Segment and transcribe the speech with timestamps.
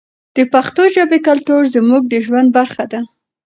[0.35, 3.01] د پښتو ژبې کلتور زموږ د ژوند برخه ده.